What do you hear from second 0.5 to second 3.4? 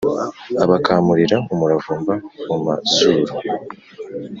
Abakamurira umuravumba mu mazuru